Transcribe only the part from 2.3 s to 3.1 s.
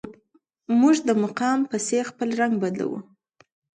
رنګ بدلوو.